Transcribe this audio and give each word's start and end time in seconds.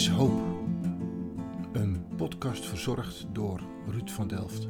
is 0.00 0.08
Hoop. 0.08 0.40
Een 1.72 2.04
podcast 2.16 2.66
verzorgd 2.66 3.26
door 3.32 3.60
Ruud 3.86 4.10
van 4.10 4.28
Delft. 4.28 4.68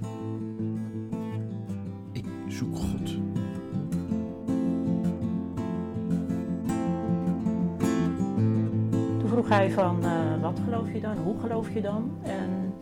Ik 2.13 2.25
zoek 2.49 2.77
God. 2.77 3.07
Toen 9.19 9.29
vroeg 9.29 9.49
hij 9.49 9.71
van, 9.71 10.05
eh, 10.05 10.41
wat 10.41 10.61
geloof 10.65 10.93
je 10.93 11.01
dan? 11.01 11.17
Hoe 11.17 11.41
geloof 11.41 11.75
je 11.75 11.81
dan? 11.81 12.11
En 12.23 12.75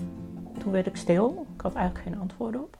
toen 0.58 0.72
werd 0.72 0.86
ik 0.86 0.96
stil. 0.96 1.46
Ik 1.54 1.61
had 1.61 1.75
eigenlijk 1.75 2.08
geen 2.08 2.21
antwoord 2.21 2.57
op. 2.57 2.76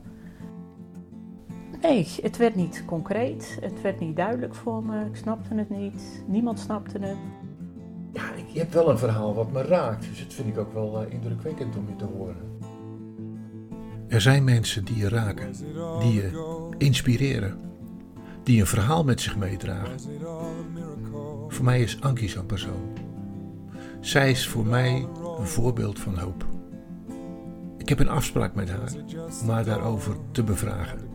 Nee, 1.83 2.09
het 2.23 2.37
werd 2.37 2.55
niet 2.55 2.83
concreet. 2.87 3.59
Het 3.61 3.81
werd 3.81 4.01
niet 4.01 4.17
duidelijk 4.17 4.55
voor 4.55 4.85
me. 4.85 5.05
Ik 5.05 5.17
snapte 5.17 5.55
het 5.55 5.71
niet. 5.71 6.25
Niemand 6.27 6.59
snapte 6.59 6.99
het. 6.99 7.17
Je 8.53 8.59
hebt 8.59 8.75
wel 8.75 8.91
een 8.91 8.99
verhaal 8.99 9.35
wat 9.35 9.53
me 9.53 9.63
raakt, 9.63 10.09
dus 10.09 10.23
dat 10.23 10.35
vind 10.35 10.49
ik 10.49 10.59
ook 10.59 10.73
wel 10.73 11.03
uh, 11.03 11.13
indrukwekkend 11.13 11.77
om 11.77 11.89
je 11.89 11.97
te 11.97 12.05
horen. 12.05 12.37
Er 14.09 14.21
zijn 14.21 14.45
mensen 14.45 14.85
die 14.85 14.97
je 14.97 15.09
raken, 15.09 15.53
die 16.01 16.13
je 16.13 16.71
inspireren, 16.79 17.59
die 18.43 18.61
een 18.61 18.67
verhaal 18.67 19.05
met 19.05 19.21
zich 19.21 19.37
meedragen. 19.37 20.01
Voor 21.49 21.65
mij 21.65 21.81
is 21.81 22.01
Ankie 22.01 22.29
zo'n 22.29 22.47
persoon. 22.47 22.93
Zij 24.01 24.31
is 24.31 24.49
voor 24.49 24.67
mij 24.67 25.07
een 25.39 25.47
voorbeeld 25.47 25.99
van 25.99 26.19
hoop. 26.19 26.47
Ik 27.77 27.89
heb 27.89 27.99
een 27.99 28.09
afspraak 28.09 28.55
met 28.55 28.71
haar 28.71 28.93
om 29.43 29.49
haar 29.49 29.65
daarover 29.65 30.17
te 30.33 30.43
bevragen. 30.43 31.08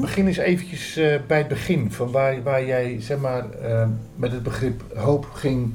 Begin 0.00 0.26
eens 0.26 0.36
eventjes 0.36 0.98
uh, 0.98 1.20
bij 1.26 1.38
het 1.38 1.48
begin, 1.48 1.92
van 1.92 2.10
waar, 2.10 2.42
waar 2.42 2.64
jij 2.64 3.00
zeg 3.00 3.18
maar, 3.18 3.44
uh, 3.62 3.88
met 4.14 4.32
het 4.32 4.42
begrip 4.42 4.82
hoop 4.96 5.24
ging, 5.24 5.74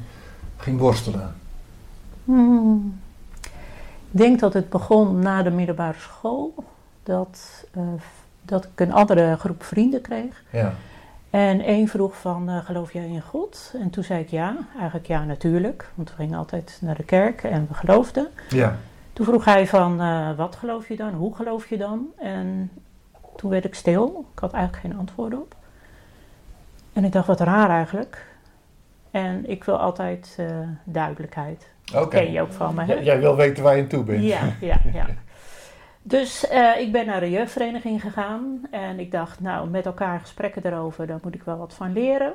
ging 0.57 0.79
worstelen. 0.79 1.35
Hmm. 2.25 2.99
Ik 4.11 4.17
denk 4.17 4.39
dat 4.39 4.53
het 4.53 4.69
begon 4.69 5.19
na 5.19 5.43
de 5.43 5.49
middelbare 5.49 5.97
school, 5.97 6.53
dat, 7.03 7.65
uh, 7.77 7.83
dat 8.41 8.63
ik 8.63 8.79
een 8.79 8.93
andere 8.93 9.35
groep 9.37 9.63
vrienden 9.63 10.01
kreeg. 10.01 10.43
Ja. 10.51 10.73
En 11.29 11.61
één 11.61 11.87
vroeg 11.87 12.17
van, 12.17 12.61
geloof 12.63 12.93
jij 12.93 13.07
in 13.07 13.21
God? 13.21 13.73
En 13.79 13.89
toen 13.89 14.03
zei 14.03 14.21
ik 14.21 14.29
ja, 14.29 14.57
eigenlijk 14.77 15.07
ja 15.07 15.23
natuurlijk, 15.23 15.91
want 15.95 16.09
we 16.09 16.15
gingen 16.15 16.37
altijd 16.37 16.77
naar 16.81 16.95
de 16.95 17.03
kerk 17.03 17.43
en 17.43 17.67
we 17.67 17.73
geloofden. 17.73 18.27
Ja. 18.49 18.77
Toen 19.13 19.25
vroeg 19.25 19.45
hij 19.45 19.67
van, 19.67 19.97
wat 20.35 20.55
geloof 20.55 20.87
je 20.87 20.95
dan? 20.95 21.13
Hoe 21.13 21.35
geloof 21.35 21.67
je 21.67 21.77
dan? 21.77 22.05
En 22.17 22.71
toen 23.39 23.49
werd 23.49 23.65
ik 23.65 23.75
stil. 23.75 24.25
Ik 24.33 24.39
had 24.39 24.53
eigenlijk 24.53 24.83
geen 24.83 24.99
antwoord 24.99 25.33
op. 25.33 25.55
En 26.93 27.03
ik 27.03 27.11
dacht, 27.11 27.27
wat 27.27 27.39
raar 27.39 27.69
eigenlijk. 27.69 28.25
En 29.11 29.49
ik 29.49 29.63
wil 29.63 29.77
altijd 29.77 30.37
uh, 30.39 30.47
duidelijkheid. 30.83 31.67
Oké. 31.93 32.01
Okay. 32.01 32.23
Ken 32.23 32.31
je 32.31 32.41
ook 32.41 32.51
van 32.51 32.75
me, 32.75 32.83
hè? 32.83 32.93
Jij 32.93 33.19
wil 33.19 33.35
weten 33.35 33.63
waar 33.63 33.77
je 33.77 33.87
toe 33.87 34.03
bent. 34.03 34.23
Ja, 34.23 34.41
ja, 34.61 34.79
ja. 34.93 35.05
Dus 36.01 36.51
uh, 36.51 36.79
ik 36.79 36.91
ben 36.91 37.05
naar 37.05 37.19
de 37.19 37.29
jeugdvereniging 37.29 38.01
gegaan. 38.01 38.61
En 38.71 38.99
ik 38.99 39.11
dacht, 39.11 39.39
nou, 39.39 39.69
met 39.69 39.85
elkaar 39.85 40.19
gesprekken 40.19 40.65
erover, 40.65 41.07
daar 41.07 41.19
moet 41.23 41.35
ik 41.35 41.43
wel 41.43 41.57
wat 41.57 41.73
van 41.73 41.93
leren. 41.93 42.33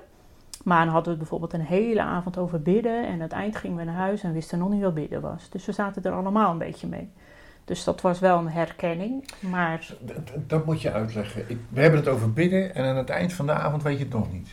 Maar 0.62 0.84
dan 0.84 0.94
hadden 0.94 1.12
we 1.12 1.18
bijvoorbeeld 1.18 1.52
een 1.52 1.60
hele 1.60 2.02
avond 2.02 2.38
over 2.38 2.62
bidden. 2.62 3.06
En 3.06 3.12
aan 3.12 3.20
het 3.20 3.32
eind 3.32 3.56
gingen 3.56 3.76
we 3.76 3.84
naar 3.84 3.94
huis 3.94 4.22
en 4.22 4.32
wisten 4.32 4.58
nog 4.58 4.70
niet 4.70 4.82
wat 4.82 4.94
bidden 4.94 5.20
was. 5.20 5.50
Dus 5.50 5.66
we 5.66 5.72
zaten 5.72 6.02
er 6.02 6.12
allemaal 6.12 6.50
een 6.50 6.58
beetje 6.58 6.86
mee. 6.86 7.10
Dus 7.64 7.84
dat 7.84 8.00
was 8.00 8.18
wel 8.18 8.38
een 8.38 8.48
herkenning, 8.48 9.28
maar... 9.40 9.94
Dat, 10.00 10.16
dat 10.46 10.64
moet 10.64 10.82
je 10.82 10.92
uitleggen. 10.92 11.44
Ik, 11.50 11.58
we 11.68 11.80
hebben 11.80 12.00
het 12.00 12.08
over 12.08 12.32
bidden 12.32 12.74
en 12.74 12.84
aan 12.84 12.96
het 12.96 13.10
eind 13.10 13.32
van 13.32 13.46
de 13.46 13.52
avond 13.52 13.82
weet 13.82 13.98
je 13.98 14.04
het 14.04 14.12
nog 14.12 14.32
niet. 14.32 14.48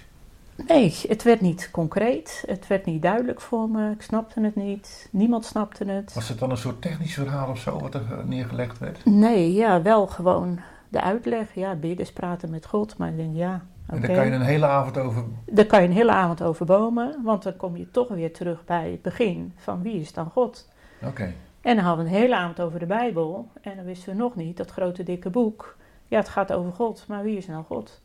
Nee, 0.68 0.96
het 1.08 1.24
werd 1.24 1.42
niet 1.42 1.70
concreet. 1.72 2.44
Het 2.48 2.68
werd 2.68 2.86
niet 2.86 3.02
duidelijk 3.02 3.42
voor 3.42 3.70
me. 3.70 3.92
Ik 3.92 4.02
snapte 4.02 4.42
het 4.42 4.56
niet. 4.56 5.10
Niemand 5.12 5.46
snapte 5.46 5.86
het. 5.86 6.14
Was 6.14 6.30
het 6.30 6.40
dan 6.40 6.52
een 6.52 6.58
soort 6.58 6.82
technisch 6.82 7.14
verhaal 7.14 7.50
of 7.50 7.60
zo 7.60 7.80
wat 7.80 7.94
er 7.94 8.04
neergelegd 8.26 8.78
werd? 8.78 9.06
Nee, 9.06 9.54
ja, 9.54 9.82
wel 9.82 10.08
gewoon 10.08 10.60
de 10.90 11.02
uitleg. 11.02 11.54
Ja, 11.54 11.76
bidden 11.76 12.06
is 12.06 12.14
praten 12.14 12.50
met 12.50 12.66
God. 12.66 12.98
Maar 12.98 13.10
ik 13.10 13.18
denk, 13.18 13.36
ja, 13.36 13.62
Okay. 13.92 14.04
En 14.04 14.08
daar 14.08 14.18
kan 14.18 14.26
je 14.26 14.32
een 14.32 14.42
hele 14.42 14.66
avond 14.66 14.98
over... 14.98 15.24
Daar 15.46 15.66
kan 15.66 15.82
je 15.82 15.88
een 15.88 15.94
hele 15.94 16.12
avond 16.12 16.42
over 16.42 16.66
bomen. 16.66 17.22
Want 17.24 17.44
dan 17.44 17.56
kom 17.58 17.78
je 17.78 17.92
toch 17.92 18.08
weer 18.08 18.34
terug 18.34 18.66
bij 18.66 18.92
het 18.92 19.02
begin 19.02 19.54
van 19.58 19.82
wie 19.82 20.00
is 20.00 20.14
dan 20.14 20.30
God. 20.30 20.70
Oké. 21.00 21.10
Okay. 21.10 21.34
En 21.62 21.76
dan 21.76 21.86
hadden 21.86 22.06
we 22.06 22.12
een 22.12 22.18
hele 22.18 22.36
avond 22.36 22.62
over 22.62 22.80
de 22.80 22.86
Bijbel. 22.86 23.48
En 23.62 23.76
dan 23.76 23.86
wisten 23.86 24.12
we 24.12 24.20
nog 24.20 24.36
niet, 24.36 24.58
dat 24.58 24.72
grote 24.72 25.04
dikke 25.04 25.30
boek. 25.30 25.76
Ja, 26.08 26.18
het 26.18 26.30
gaat 26.30 26.54
over 26.54 26.72
God, 26.72 27.06
maar 27.08 27.24
wie 27.24 27.38
is 27.38 27.48
nou 27.48 27.64
God? 27.64 28.02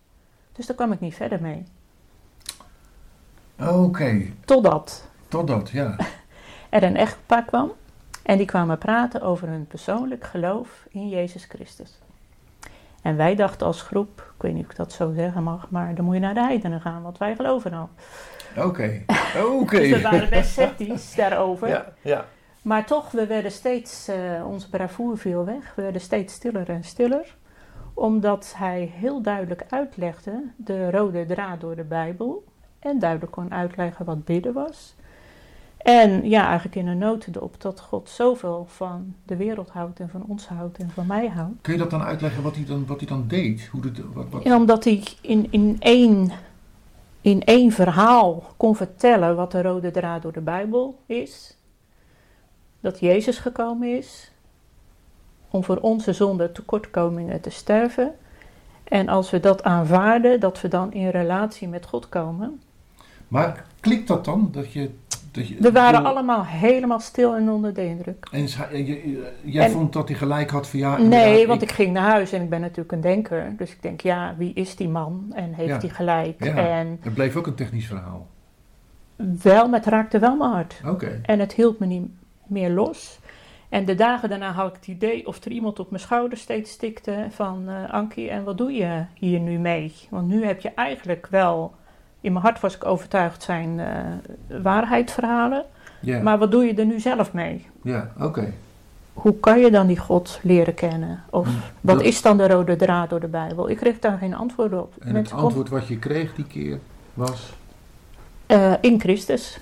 Dus 0.53 0.67
daar 0.67 0.77
kwam 0.77 0.93
ik 0.93 1.01
niet 1.01 1.15
verder 1.15 1.41
mee. 1.41 1.65
Oké. 3.61 3.73
Okay. 3.73 4.35
Totdat. 4.45 5.09
Totdat, 5.29 5.71
ja. 5.71 5.97
er 6.69 6.83
een 6.83 6.97
echtpaar 6.97 7.45
kwam. 7.45 7.73
En 8.23 8.37
die 8.37 8.47
kwamen 8.47 8.79
praten 8.79 9.23
over 9.23 9.49
hun 9.49 9.67
persoonlijk 9.67 10.25
geloof 10.25 10.87
in 10.89 11.09
Jezus 11.09 11.45
Christus. 11.45 11.99
En 13.03 13.17
wij 13.17 13.35
dachten 13.35 13.67
als 13.67 13.83
groep, 13.83 14.33
ik 14.37 14.43
weet 14.43 14.55
niet 14.55 14.65
of 14.65 14.71
ik 14.71 14.77
dat 14.77 14.93
zo 14.93 15.13
zeggen 15.13 15.43
mag, 15.43 15.71
maar 15.71 15.95
dan 15.95 16.05
moet 16.05 16.15
je 16.15 16.21
naar 16.21 16.35
de 16.35 16.41
heidenen 16.41 16.81
gaan, 16.81 17.03
want 17.03 17.19
wij 17.19 17.37
geloven 17.37 17.73
al. 17.73 17.89
Oké, 18.57 18.67
okay. 18.67 19.05
oké. 19.45 19.55
Okay. 19.55 19.81
dus 19.81 19.91
we 19.91 20.01
waren 20.01 20.31
best 20.31 20.51
sceptisch 20.51 21.15
daarover. 21.15 21.69
Ja, 21.69 21.93
ja. 22.01 22.25
Maar 22.67 22.87
toch, 22.87 23.11
we 23.11 23.27
werden 23.27 23.53
steeds, 23.53 24.09
uh, 24.09 24.47
onze 24.47 24.69
bravoure 24.69 25.17
viel 25.17 25.45
weg. 25.45 25.75
We 25.75 25.83
werden 25.83 26.01
steeds 26.01 26.35
stiller 26.35 26.69
en 26.69 26.85
stiller. 26.85 27.37
Omdat 27.95 28.55
hij 28.57 28.93
heel 28.95 29.23
duidelijk 29.23 29.65
uitlegde 29.69 30.43
de 30.57 30.91
rode 30.91 31.27
draad 31.27 31.61
door 31.61 31.77
de 31.77 31.85
Bijbel. 31.85 32.45
En 32.79 32.99
duidelijk 32.99 33.33
kon 33.33 33.53
uitleggen 33.53 34.05
wat 34.05 34.25
bidden 34.25 34.53
was. 34.53 34.95
En 35.77 36.29
ja, 36.29 36.47
eigenlijk 36.47 36.77
in 36.77 36.87
een 36.87 36.99
notendop 36.99 37.61
dat 37.61 37.81
God 37.81 38.09
zoveel 38.09 38.67
van 38.69 39.15
de 39.25 39.37
wereld 39.37 39.71
houdt 39.71 40.01
en 40.01 40.09
van 40.09 40.25
ons 40.29 40.47
houdt 40.47 40.79
en 40.79 40.91
van 40.91 41.07
mij 41.07 41.29
houdt. 41.29 41.61
Kun 41.61 41.73
je 41.73 41.79
dat 41.79 41.91
dan 41.91 42.03
uitleggen 42.03 42.43
wat 42.43 42.55
hij 42.55 42.65
dan, 42.65 42.87
wat 42.87 42.99
hij 42.99 43.09
dan 43.09 43.25
deed? 43.29 43.69
Hoe 43.73 43.81
dit, 43.81 44.01
wat, 44.13 44.27
wat... 44.31 44.43
Ja, 44.43 44.57
omdat 44.57 44.85
hij 44.85 45.03
in, 45.21 45.47
in, 45.51 45.77
één, 45.79 46.31
in 47.21 47.45
één 47.45 47.73
verhaal 47.73 48.43
kon 48.57 48.77
vertellen 48.77 49.37
wat 49.37 49.53
de 49.53 49.63
rode 49.63 49.91
draad 49.91 50.23
door 50.23 50.33
de 50.33 50.41
Bijbel 50.41 50.99
is 51.07 51.56
dat 52.87 53.01
Jezus 53.01 53.39
gekomen 53.39 53.97
is 53.97 54.31
om 55.51 55.65
voor 55.65 55.77
onze 55.77 56.13
zonde 56.13 56.53
tekortkomingen 56.53 57.41
te 57.41 57.51
sterven. 57.51 58.15
En 58.85 59.09
als 59.09 59.31
we 59.31 59.41
dat 59.41 59.63
aanvaarden, 59.63 60.41
dat 60.41 60.61
we 60.61 60.69
dan 60.69 60.93
in 60.93 61.09
relatie 61.09 61.69
met 61.69 61.87
God 61.87 62.09
komen. 62.09 62.61
Maar 63.29 63.65
klikt 63.81 64.09
dat 64.09 64.25
dan? 64.25 64.49
Dat 64.53 64.73
je, 64.73 64.91
dat 65.33 65.49
je, 65.49 65.57
we 65.59 65.73
waren 65.73 66.05
allemaal 66.05 66.45
helemaal 66.45 67.01
stil 67.01 67.35
en 67.35 67.51
onder 67.51 67.75
de 67.75 67.85
indruk. 67.85 68.29
En 68.33 68.47
jij 69.43 69.65
en, 69.65 69.71
vond 69.71 69.93
dat 69.93 70.09
hij 70.09 70.17
gelijk 70.17 70.51
had 70.51 70.69
van 70.69 70.79
ja... 70.79 70.99
Nee, 70.99 71.47
want 71.47 71.63
ik, 71.63 71.69
ik, 71.69 71.75
ging 71.75 71.93
naar 71.93 72.11
huis 72.11 72.33
en 72.33 72.43
ik 72.43 72.51
ben 72.51 72.61
natuurlijk 72.61 72.93
een 72.93 73.01
denker. 73.01 73.55
Dus 73.57 73.71
ik 73.71 73.83
denk, 73.83 74.01
ja, 74.01 74.35
wie 74.39 74.53
is 74.55 74.77
die 74.77 74.89
man? 74.89 75.33
En 75.35 75.55
heeft 75.55 75.69
ja, 75.69 75.79
hij 75.79 75.89
gelijk? 75.89 76.45
Ja, 76.45 76.55
en 76.55 76.99
het 77.01 77.15
bleef 77.15 77.37
ook 77.37 77.47
een 77.47 77.55
technisch 77.55 77.87
verhaal. 77.87 78.27
Wel, 79.43 79.69
maar 79.69 79.79
het 79.79 79.89
raakte 79.89 80.19
wel 80.19 80.37
mijn 80.37 80.51
hart. 80.51 80.81
Oké. 80.87 81.21
En 81.23 81.39
het 81.39 81.53
hield 81.53 81.79
me 81.79 81.87
niet 81.87 82.09
meer 82.49 82.71
los. 82.71 83.19
En 83.69 83.85
de 83.85 83.95
dagen 83.95 84.29
daarna 84.29 84.53
had 84.53 84.69
ik 84.69 84.75
het 84.75 84.87
idee 84.87 85.27
of 85.27 85.45
er 85.45 85.51
iemand 85.51 85.79
op 85.81 85.91
mijn 85.91 86.03
schouder 86.03 86.39
steeds 86.39 86.77
tikte 86.77 87.27
van 87.31 87.65
uh, 87.69 87.93
Ankie, 87.93 88.31
en 88.31 88.45
wat 88.45 88.59
doe 88.59 88.73
je 88.73 89.05
hier 89.15 89.41
nu 89.41 89.59
mee? 89.59 89.93
Want 90.11 90.29
nu 90.29 90.45
heb 90.45 90.61
je 90.61 90.71
eigenlijk 90.75 91.27
wel, 91.31 91.75
in 92.21 92.33
mijn 92.33 92.45
hart 92.45 92.61
was 92.61 92.75
ik 92.75 92.85
overtuigd 92.85 93.43
zijn 93.43 93.79
uh, 93.79 93.87
waarheidsverhalen, 94.63 95.65
yeah. 96.01 96.23
maar 96.23 96.39
wat 96.39 96.51
doe 96.51 96.65
je 96.65 96.75
er 96.75 96.87
nu 96.87 97.01
zelf 97.01 97.33
mee? 97.33 97.67
Ja, 97.83 98.11
oké. 98.17 98.25
Okay. 98.27 98.53
Hoe 99.13 99.41
kan 99.41 99.59
je 99.61 99.71
dan 99.71 99.87
die 99.87 99.99
God 99.99 100.39
leren 100.43 100.75
kennen? 100.75 101.23
Of 101.31 101.47
Mm, 101.47 101.55
wat 101.81 101.97
dat- 101.97 102.05
is 102.05 102.23
dan 102.23 102.37
de 102.37 102.49
rode 102.49 102.77
draad 102.77 103.11
door 103.11 103.21
de 103.21 103.27
Bijbel? 103.29 103.71
Ik 103.71 103.77
kreeg 103.77 103.99
daar 103.99 104.19
geen 104.19 104.35
antwoord 104.35 104.73
op. 104.73 104.95
En 105.01 105.15
het 105.15 105.33
antwoord 105.33 105.69
wat 105.69 105.87
je 105.87 105.99
kreeg 105.99 106.35
die 106.35 106.45
keer 106.47 106.79
was... 107.15 107.53
eh, 108.47 108.73
in 108.81 109.01
Christus. 109.01 109.59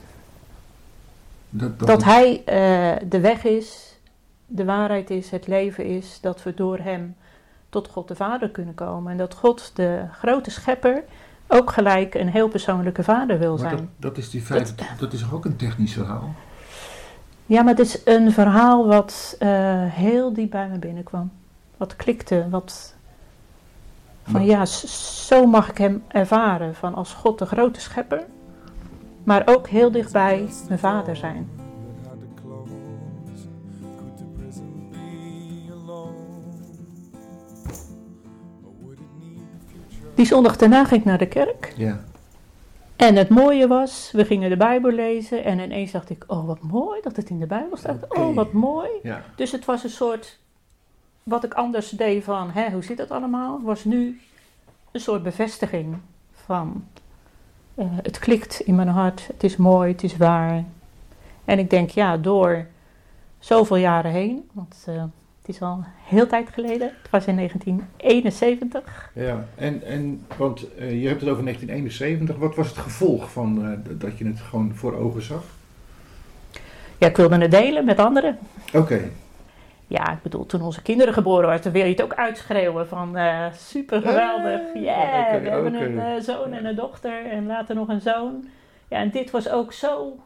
Dat, 1.56 1.78
Dat 1.78 2.04
Hij 2.04 2.42
eh, 2.44 3.08
de 3.08 3.20
weg 3.20 3.44
is, 3.44 3.98
de 4.46 4.64
waarheid 4.64 5.10
is, 5.10 5.30
het 5.30 5.46
leven 5.46 5.84
is, 5.84 6.18
dat 6.20 6.42
we 6.42 6.54
door 6.54 6.78
Hem 6.78 7.16
tot 7.68 7.88
God 7.88 8.08
de 8.08 8.14
Vader 8.14 8.48
kunnen 8.50 8.74
komen. 8.74 9.12
En 9.12 9.18
dat 9.18 9.34
God, 9.34 9.70
de 9.74 10.04
grote 10.12 10.50
schepper, 10.50 11.04
ook 11.46 11.72
gelijk 11.72 12.14
een 12.14 12.28
heel 12.28 12.48
persoonlijke 12.48 13.02
vader 13.02 13.38
wil 13.38 13.50
maar 13.50 13.58
zijn. 13.58 13.76
dat, 13.76 13.86
dat 13.98 14.18
is 14.18 14.30
die 14.30 14.44
dat, 14.98 15.12
is 15.12 15.20
toch 15.20 15.34
ook 15.34 15.44
een 15.44 15.56
technisch 15.56 15.92
verhaal? 15.92 16.34
Ja, 17.46 17.62
maar 17.62 17.74
het 17.76 17.86
is 17.86 18.00
een 18.04 18.32
verhaal 18.32 18.86
wat 18.86 19.36
eh, 19.38 19.48
heel 19.84 20.32
diep 20.32 20.50
bij 20.50 20.68
me 20.68 20.78
binnenkwam. 20.78 21.32
Wat 21.76 21.96
klikte, 21.96 22.46
wat... 22.50 22.94
Van 24.22 24.32
Maar- 24.32 24.42
ja, 24.42 24.64
zo 25.26 25.46
mag 25.46 25.70
ik 25.70 25.78
Hem 25.78 26.02
ervaren, 26.08 26.74
van 26.74 26.94
als 26.94 27.12
God 27.12 27.38
de 27.38 27.46
grote 27.46 27.80
schepper, 27.80 28.24
maar 29.24 29.42
ook 29.46 29.68
heel 29.68 29.90
dichtbij 29.90 30.48
mijn 30.68 30.78
vader 30.78 31.16
zijn. 31.16 31.48
Die 40.14 40.26
zondag 40.26 40.56
daarna 40.56 40.84
ging 40.84 41.00
ik 41.00 41.06
naar 41.06 41.18
de 41.18 41.28
kerk. 41.28 41.72
Ja. 41.76 42.00
En 42.96 43.16
het 43.16 43.28
mooie 43.28 43.66
was, 43.66 44.10
we 44.12 44.24
gingen 44.24 44.50
de 44.50 44.56
Bijbel 44.56 44.90
lezen 44.90 45.44
en 45.44 45.58
ineens 45.58 45.92
dacht 45.92 46.10
ik, 46.10 46.24
oh 46.26 46.46
wat 46.46 46.62
mooi 46.62 47.00
dat 47.02 47.16
het 47.16 47.30
in 47.30 47.38
de 47.38 47.46
Bijbel 47.46 47.76
staat. 47.76 48.16
Oh 48.16 48.34
wat 48.34 48.52
mooi. 48.52 48.88
Ja. 49.02 49.22
Dus 49.36 49.52
het 49.52 49.64
was 49.64 49.84
een 49.84 49.90
soort, 49.90 50.38
wat 51.22 51.44
ik 51.44 51.54
anders 51.54 51.90
deed 51.90 52.24
van, 52.24 52.50
hè, 52.50 52.70
hoe 52.70 52.84
zit 52.84 52.98
het 52.98 53.10
allemaal, 53.10 53.60
was 53.62 53.84
nu 53.84 54.20
een 54.90 55.00
soort 55.00 55.22
bevestiging 55.22 55.96
van, 56.32 56.84
eh, 57.74 57.86
het 58.02 58.18
klikt 58.18 58.60
in 58.60 58.74
mijn 58.74 58.88
hart, 58.88 59.26
het 59.26 59.44
is 59.44 59.56
mooi, 59.56 59.92
het 59.92 60.02
is 60.02 60.16
waar. 60.16 60.64
En 61.44 61.58
ik 61.58 61.70
denk, 61.70 61.90
ja, 61.90 62.16
door 62.16 62.66
zoveel 63.38 63.76
jaren 63.76 64.10
heen, 64.10 64.48
want 64.52 64.84
eh, 64.86 65.02
het 65.42 65.54
is 65.54 65.62
al 65.62 65.84
heel 66.04 66.26
tijd 66.26 66.48
geleden, 66.52 66.92
het 67.02 67.10
was 67.10 67.26
in 67.26 67.36
1971. 67.36 69.10
Ja, 69.14 69.46
en, 69.54 69.82
en 69.82 70.26
want 70.36 70.74
eh, 70.74 71.02
je 71.02 71.08
hebt 71.08 71.20
het 71.20 71.30
over 71.30 71.44
1971. 71.44 72.36
Wat 72.36 72.54
was 72.54 72.68
het 72.68 72.78
gevolg 72.78 73.32
van 73.32 73.82
dat 73.98 74.18
je 74.18 74.26
het 74.26 74.40
gewoon 74.40 74.74
voor 74.74 74.94
ogen 74.96 75.22
zag? 75.22 75.44
Ja, 76.98 77.06
ik 77.06 77.16
wilde 77.16 77.38
het 77.38 77.50
delen 77.50 77.84
met 77.84 77.98
anderen. 77.98 78.38
Oké, 78.72 79.10
Ja, 79.86 80.12
ik 80.12 80.22
bedoel, 80.22 80.46
toen 80.46 80.62
onze 80.62 80.82
kinderen 80.82 81.14
geboren 81.14 81.48
werden, 81.48 81.72
wil 81.72 81.84
je 81.84 81.90
het 81.90 82.02
ook 82.02 82.14
uitschreeuwen 82.14 82.88
van 82.88 83.16
eh, 83.16 83.46
super 83.52 84.00
geweldig. 84.00 84.60
Ah, 84.74 84.82
Ja, 84.82 85.40
we 85.40 85.48
hebben 85.48 85.74
een 85.74 85.98
eh, 85.98 86.20
zoon 86.20 86.52
en 86.52 86.64
een 86.64 86.74
dochter 86.76 87.26
en 87.26 87.46
later 87.46 87.74
nog 87.74 87.88
een 87.88 88.00
zoon. 88.00 88.48
Ja, 88.88 88.98
en 88.98 89.10
dit 89.10 89.30
was 89.30 89.50
ook 89.50 89.72
zo, 89.72 90.16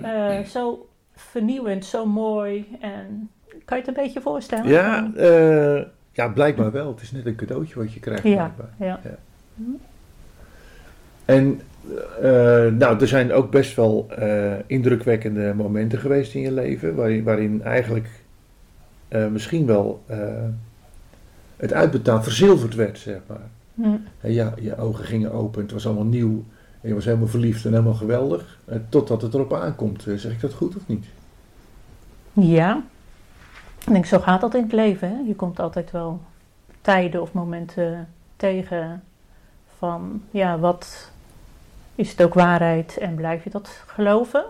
eh, 0.00 0.38
zo 0.54 0.88
vernieuwend, 1.14 1.84
zo 1.84 2.06
mooi. 2.06 2.76
En 2.80 3.30
kan 3.64 3.78
je 3.78 3.84
het 3.84 3.96
een 3.96 4.02
beetje 4.02 4.20
voorstellen? 4.20 4.68
ja, 4.68 5.10
eh, 5.16 5.82
ja, 6.12 6.28
blijkbaar 6.28 6.72
wel. 6.72 6.88
Het 6.88 7.00
is 7.02 7.12
net 7.12 7.26
een 7.26 7.36
cadeautje 7.36 7.74
wat 7.74 7.92
je 7.92 8.00
krijgt. 8.00 8.22
Ja, 8.22 8.52
blijkbaar. 8.56 8.70
ja. 8.78 9.00
En 11.24 11.60
eh, 12.22 12.66
nou, 12.66 13.00
er 13.00 13.08
zijn 13.08 13.32
ook 13.32 13.50
best 13.50 13.76
wel 13.76 14.06
eh, 14.18 14.52
indrukwekkende 14.66 15.54
momenten 15.54 15.98
geweest 15.98 16.34
in 16.34 16.40
je 16.40 16.52
leven, 16.52 16.94
waarin, 16.94 17.24
waarin 17.24 17.62
eigenlijk 17.62 18.08
eh, 19.10 19.26
misschien 19.26 19.66
wel 19.66 20.02
eh, 20.06 20.18
het 21.56 21.72
uitbetaald 21.72 22.22
verzilverd 22.22 22.74
werd, 22.74 22.98
zeg 22.98 23.20
maar. 23.26 23.48
En 24.20 24.32
ja, 24.32 24.54
je 24.60 24.76
ogen 24.76 25.04
gingen 25.04 25.32
open, 25.32 25.62
het 25.62 25.72
was 25.72 25.86
allemaal 25.86 26.04
nieuw, 26.04 26.44
en 26.80 26.88
je 26.88 26.94
was 26.94 27.04
helemaal 27.04 27.26
verliefd 27.26 27.64
en 27.64 27.70
helemaal 27.70 27.94
geweldig, 27.94 28.58
eh, 28.64 28.76
totdat 28.88 29.22
het 29.22 29.34
erop 29.34 29.52
aankomt. 29.52 30.02
Zeg 30.02 30.32
ik 30.32 30.40
dat 30.40 30.52
goed 30.52 30.76
of 30.76 30.86
niet? 30.86 31.06
Ja, 32.32 32.82
ik 33.78 33.92
denk, 33.92 34.06
zo 34.06 34.18
gaat 34.18 34.40
dat 34.40 34.54
in 34.54 34.62
het 34.62 34.72
leven. 34.72 35.08
Hè? 35.08 35.18
Je 35.26 35.34
komt 35.34 35.60
altijd 35.60 35.90
wel 35.90 36.20
tijden 36.80 37.22
of 37.22 37.32
momenten 37.32 38.08
tegen 38.36 39.02
van, 39.78 40.22
ja, 40.30 40.58
wat 40.58 41.10
is 41.94 42.10
het 42.10 42.22
ook 42.22 42.34
waarheid 42.34 42.98
en 42.98 43.14
blijf 43.14 43.44
je 43.44 43.50
dat 43.50 43.82
geloven? 43.86 44.44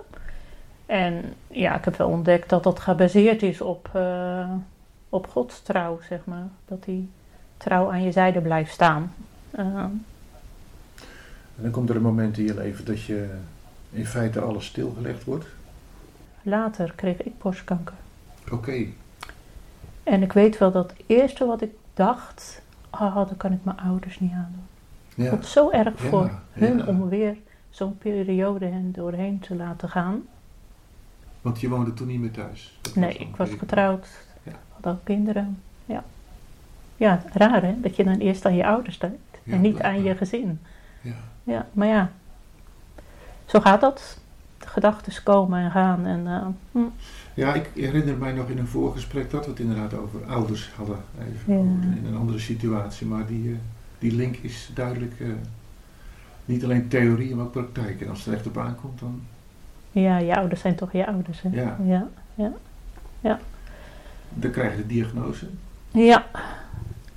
En 0.91 1.35
ja, 1.49 1.77
ik 1.77 1.85
heb 1.85 1.97
wel 1.97 2.09
ontdekt 2.09 2.49
dat 2.49 2.63
dat 2.63 2.81
gebaseerd 2.81 3.43
is 3.43 3.61
op, 3.61 3.89
eh, 3.93 4.51
op 5.09 5.27
Gods 5.29 5.63
trouw, 5.63 6.01
zeg 6.09 6.21
maar. 6.25 6.49
Dat 6.65 6.85
hij 6.85 7.09
trouw 7.57 7.91
aan 7.93 8.03
je 8.03 8.13
zijde 8.13 8.41
blijft 8.41 8.73
staan. 8.73 9.13
Eh, 9.51 9.65
En 9.67 10.03
dan 11.67 11.71
komt 11.71 11.89
er 11.91 11.97
een 11.97 12.03
moment 12.03 12.39
in 12.39 12.45
je 12.45 12.55
leven 12.55 12.85
dat 12.85 13.03
je 13.03 13.35
in 13.91 14.07
feite 14.07 14.41
alles 14.41 14.67
stilgelegd 14.67 15.25
wordt. 15.25 15.47
later 16.43 16.93
kreeg 16.97 17.23
ik 17.23 17.39
borstkanker. 17.39 17.95
Oké, 18.53 18.85
En 20.03 20.23
ik 20.23 20.33
weet 20.33 20.59
wel 20.59 20.71
dat 20.73 20.91
het 20.91 21.01
eerste 21.07 21.47
wat 21.47 21.63
ik 21.63 21.73
dacht, 21.95 22.63
ah, 22.91 23.15
dan 23.15 23.37
kan 23.37 23.53
ik 23.53 23.59
mijn 23.65 23.79
ouders 23.81 24.21
niet 24.21 24.33
aandoen. 24.33 24.67
Ik 25.09 25.25
ja. 25.25 25.29
vond 25.29 25.43
het 25.43 25.51
zo 25.51 25.71
erg 25.71 26.03
Ja, 26.03 26.09
voor 26.09 26.31
hun 26.53 26.79
ja. 26.79 26.85
om 26.87 27.09
weer 27.09 27.37
zo'n 27.71 27.99
periode 27.99 28.67
hen 28.67 28.93
doorheen 28.93 29.39
te 29.39 29.55
laten 29.55 29.89
gaan. 29.89 30.23
Want 31.41 31.61
je 31.61 31.69
woonde 31.69 31.95
toen 31.95 32.07
niet 32.07 32.21
meer 32.21 32.31
thuis. 32.31 32.79
Nee, 32.95 33.15
ik 33.15 33.37
was 33.37 33.51
getrouwd, 33.59 34.09
Ja. 34.43 34.53
had 34.81 34.93
ook 34.93 35.05
kinderen. 35.05 35.59
Ja. 35.87 36.05
ja, 36.97 37.23
raar 37.33 37.63
hè, 37.63 37.81
dat 37.81 37.97
je 37.97 38.05
dan 38.05 38.19
eerst 38.19 38.47
aan 38.47 38.55
je 38.57 38.67
ouders 38.67 38.99
denkt 38.99 39.19
Ja, 39.43 39.53
en 39.53 39.61
niet 39.61 39.75
blijkbaar. 39.75 39.99
aan 39.99 40.03
je 40.03 40.15
gezin. 40.17 40.59
Ja. 41.01 41.15
Ja, 41.45 41.67
maar 41.73 41.87
ja, 41.89 42.11
zo 43.45 43.61
gaat 43.61 43.81
dat. 43.81 44.19
De 44.59 44.67
gedachten 44.69 45.23
komen 45.23 45.61
en 45.61 45.71
gaan 45.71 46.07
en 46.07 46.27
eh, 46.27 46.47
hm, 46.73 46.89
Ja, 47.35 47.55
ik 47.55 47.71
herinner 47.75 48.17
mij 48.17 48.33
nog 48.33 48.49
in 48.49 48.59
een 48.59 48.67
voorgesprek 48.67 49.31
dat 49.31 49.45
we 49.45 49.51
het 49.51 49.61
inderdaad 49.61 49.95
over 49.95 50.25
ouders 50.25 50.71
hadden. 50.77 50.97
Even 51.19 51.55
Ja. 51.55 51.97
in 51.97 52.05
een 52.07 52.17
andere 52.17 52.39
situatie. 52.39 53.07
Maar 53.07 53.27
die, 53.27 53.51
eh, 53.51 53.57
die 53.99 54.13
link 54.13 54.37
is 54.37 54.71
duidelijk 54.75 55.21
eh, 55.21 55.27
niet 56.45 56.65
alleen 56.65 56.89
theorie, 56.89 57.35
maar 57.35 57.45
ook 57.45 57.53
praktijk. 57.53 58.01
En 58.01 58.09
als 58.09 58.19
het 58.19 58.27
er 58.27 58.33
echt 58.35 58.47
op 58.47 58.59
aankomt, 58.59 59.01
dan... 59.01 59.21
ja, 59.91 60.19
je 60.19 60.37
ouders 60.37 60.61
zijn 60.61 60.75
toch 60.75 60.93
je 60.93 61.07
ouders 61.07 61.43
hè. 61.43 61.49
Ja. 61.53 61.77
ja. 63.21 63.39
Dan 64.29 64.51
krijg 64.51 64.71
je 64.71 64.77
de 64.77 64.87
diagnose. 64.87 65.47
Ja, 65.91 66.25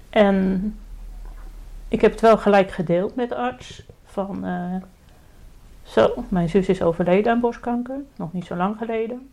en 0.10 0.76
ik 1.88 2.02
heb 2.02 2.12
het 2.12 2.22
wel 2.22 2.38
gelijk 2.38 2.72
gedeeld 2.72 3.16
met 3.16 3.30
de 3.30 3.36
arts. 3.36 3.84
Van, 4.06 4.46
eh, 4.46 4.76
zo, 5.84 6.24
mijn 6.30 6.50
zus 6.50 6.68
is 6.68 6.82
overleden 6.82 7.32
aan 7.32 7.40
borstkanker, 7.40 7.96
nog 8.16 8.34
niet 8.34 8.46
zo 8.46 8.56
lang 8.56 8.78
geleden. 8.78 9.30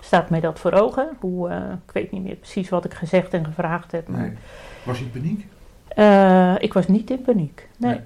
Staat 0.00 0.30
mij 0.30 0.40
dat 0.40 0.58
voor 0.58 0.72
ogen? 0.72 1.08
Hoe, 1.20 1.48
eh, 1.48 1.72
ik 1.86 1.92
weet 1.92 2.10
niet 2.12 2.22
meer 2.22 2.34
precies 2.34 2.68
wat 2.68 2.84
ik 2.84 2.94
gezegd 2.94 3.34
en 3.34 3.44
gevraagd 3.44 3.92
heb. 3.92 4.08
maar- 4.08 4.20
Nee. 4.20 4.32
Was 4.84 4.98
je 4.98 5.04
in 5.04 5.10
paniek? 5.10 5.46
Eh, 5.88 6.54
ik 6.58 6.72
was 6.72 6.88
niet 6.88 7.10
in 7.10 7.22
paniek, 7.22 7.68
nee. 7.76 7.90
Nee. 7.90 8.00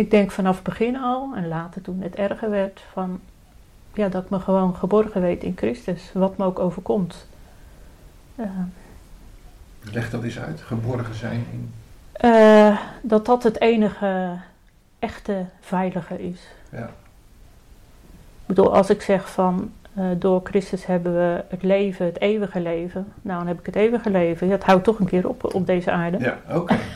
Ik 0.00 0.10
denk 0.10 0.30
vanaf 0.30 0.54
het 0.54 0.64
begin 0.64 0.96
al, 0.96 1.32
en 1.34 1.48
later 1.48 1.82
toen 1.82 2.00
het 2.00 2.14
erger 2.14 2.50
werd, 2.50 2.80
van 2.92 3.20
ja, 3.94 4.08
dat 4.08 4.24
ik 4.24 4.30
me 4.30 4.38
gewoon 4.40 4.76
geborgen 4.76 5.20
weet 5.20 5.42
in 5.42 5.56
Christus, 5.56 6.10
wat 6.12 6.36
me 6.36 6.44
ook 6.44 6.58
overkomt. 6.58 7.26
Eh, 8.36 8.46
Leg 9.92 10.10
dat 10.10 10.22
eens 10.22 10.38
uit. 10.38 10.60
Geborgen 10.60 11.14
zijn 11.14 11.46
in... 11.52 11.72
Eh, 12.12 12.78
dat 13.02 13.26
dat 13.26 13.42
het 13.42 13.60
enige 13.60 14.36
echte 14.98 15.44
veilige 15.60 16.22
is. 16.28 16.40
Ja. 16.70 16.86
Ik 18.40 18.46
bedoel, 18.46 18.74
als 18.74 18.90
ik 18.90 19.02
zeg 19.02 19.30
van 19.30 19.72
eh, 19.94 20.04
door 20.16 20.40
Christus 20.44 20.86
hebben 20.86 21.12
we 21.12 21.44
het 21.48 21.62
leven, 21.62 22.06
het 22.06 22.20
eeuwige 22.20 22.60
leven. 22.60 23.12
Nou, 23.22 23.38
dan 23.38 23.46
heb 23.46 23.58
ik 23.58 23.66
het 23.66 23.76
eeuwige 23.76 24.10
leven. 24.10 24.50
Het 24.50 24.64
houdt 24.64 24.84
toch 24.84 24.98
een 24.98 25.06
keer 25.06 25.28
op 25.28 25.54
op 25.54 25.66
deze 25.66 25.90
aarde. 25.90 26.18
Ja, 26.18 26.38
oké. 26.56 26.76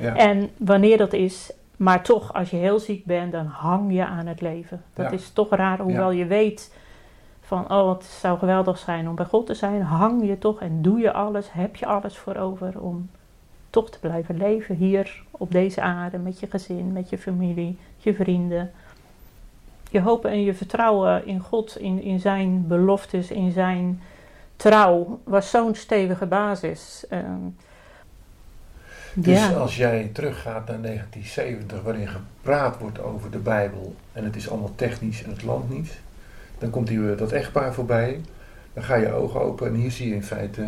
Ja. 0.00 0.16
En 0.16 0.50
wanneer 0.56 0.98
dat 0.98 1.12
is, 1.12 1.52
maar 1.78 2.02
toch, 2.02 2.34
als 2.34 2.50
je 2.50 2.56
heel 2.56 2.78
ziek 2.78 3.04
bent, 3.04 3.32
dan 3.32 3.46
hang 3.46 3.92
je 3.92 4.06
aan 4.06 4.26
het 4.26 4.40
leven. 4.40 4.82
Dat 4.94 5.06
Ja. 5.06 5.12
is 5.12 5.30
toch 5.30 5.50
raar, 5.50 5.78
hoewel 5.78 6.10
je 6.10 6.26
weet 6.26 6.74
van, 7.40 7.72
oh, 7.72 7.88
het 7.92 8.04
zou 8.04 8.38
geweldig 8.38 8.78
zijn 8.78 9.08
om 9.08 9.14
bij 9.14 9.24
God 9.24 9.46
te 9.46 9.54
zijn. 9.54 9.82
Hang 9.82 10.26
je 10.26 10.38
toch 10.38 10.60
en 10.60 10.82
doe 10.82 10.98
je 10.98 11.12
alles, 11.12 11.52
heb 11.52 11.76
je 11.76 11.86
alles 11.86 12.16
voor 12.16 12.36
over 12.36 12.80
om 12.80 13.10
toch 13.70 13.90
te 13.90 13.98
blijven 13.98 14.36
leven 14.36 14.74
hier 14.74 15.22
op 15.30 15.50
deze 15.52 15.80
aarde 15.80 16.18
met 16.18 16.40
je 16.40 16.46
gezin, 16.46 16.92
met 16.92 17.08
je 17.10 17.18
familie, 17.18 17.78
je 17.96 18.14
vrienden. 18.14 18.70
Je 19.90 20.00
hoop 20.00 20.24
en 20.24 20.42
je 20.42 20.54
vertrouwen 20.54 21.26
in 21.26 21.40
God, 21.40 21.78
in, 21.78 22.02
in 22.02 22.20
zijn 22.20 22.66
beloftes, 22.66 23.30
in 23.30 23.52
zijn 23.52 24.00
trouw, 24.56 25.18
was 25.24 25.50
zo'n 25.50 25.74
stevige 25.74 26.26
basis. 26.26 27.04
Ehm, 27.08 27.46
Dus 29.14 29.38
ja. 29.38 29.50
als 29.52 29.76
jij 29.76 30.10
teruggaat 30.12 30.66
naar 30.68 30.80
1970, 30.82 31.82
waarin 31.82 32.08
gepraat 32.08 32.78
wordt 32.78 33.00
over 33.00 33.30
de 33.30 33.38
Bijbel 33.38 33.94
en 34.12 34.24
het 34.24 34.36
is 34.36 34.50
allemaal 34.50 34.72
technisch 34.74 35.22
en 35.22 35.30
het 35.30 35.42
landt 35.42 35.70
niet, 35.70 35.98
dan 36.58 36.70
komt 36.70 36.88
hier 36.88 37.16
dat 37.16 37.32
echtpaar 37.32 37.74
voorbij, 37.74 38.20
dan 38.72 38.82
ga 38.84 38.94
je 38.94 39.12
ogen 39.12 39.40
open 39.40 39.66
en 39.66 39.74
hier 39.74 39.90
zie 39.90 40.08
je 40.08 40.14
in 40.14 40.24
feite 40.24 40.66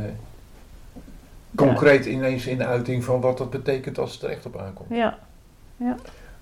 concreet 1.55 2.05
ineens 2.07 2.47
in 2.47 2.59
de 2.59 2.67
uiting 2.67 3.05
van 3.05 3.21
wat 3.21 3.39
dat 3.39 3.51
betekent 3.51 3.99
als 3.99 4.13
het 4.13 4.23
er 4.23 4.31
echt 4.31 4.47
op 4.47 4.57
aankomt. 4.59 4.89
Ja, 4.91 5.19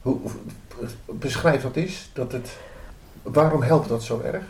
Hoe, 0.03 0.17
hoe- 0.23 1.17
beschrijf 1.19 1.63
dat 1.63 1.77
eens, 1.77 2.11
dat 2.13 2.33
het, 2.33 2.57
waarom 3.23 3.63
helpt 3.63 3.89
dat 3.89 4.03
zo 4.03 4.21
erg? 4.21 4.45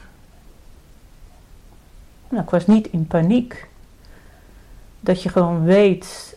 nou, 2.28 2.42
ik 2.42 2.50
was 2.50 2.66
niet 2.66 2.86
in 2.86 3.06
paniek. 3.06 3.66
Dat 5.00 5.22
je 5.22 5.28
gewoon 5.28 5.64
weet, 5.64 6.36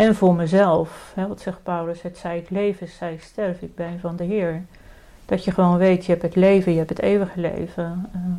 en 0.00 0.14
voor 0.14 0.34
mezelf, 0.34 1.12
hè, 1.14 1.26
wat 1.26 1.40
zegt 1.40 1.62
Paulus, 1.62 2.02
het 2.02 2.18
zij 2.18 2.38
ik 2.38 2.50
leven, 2.50 2.88
zij 2.88 3.12
ik 3.12 3.22
sterf, 3.22 3.62
ik 3.62 3.74
ben 3.74 4.00
van 4.00 4.16
de 4.16 4.24
Heer. 4.24 4.62
Dat 5.26 5.44
je 5.44 5.50
gewoon 5.50 5.78
weet, 5.78 6.04
je 6.04 6.10
hebt 6.10 6.22
het 6.22 6.36
leven, 6.36 6.72
je 6.72 6.78
hebt 6.78 6.90
het 6.90 7.00
eeuwige 7.00 7.40
leven. 7.40 8.10
Ehm, 8.14 8.30